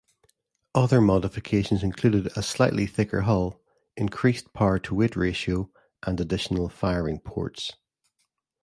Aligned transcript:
Other 0.73 0.99
modifications 0.99 1.83
included 1.83 2.35
a 2.35 2.41
slightly 2.41 2.87
thicker 2.87 3.21
hull, 3.21 3.61
increased 3.95 4.51
power-to-weight 4.51 5.15
ratio, 5.15 5.69
and 6.01 6.19
additional 6.19 6.69
firing 6.69 7.19
ports. 7.19 7.73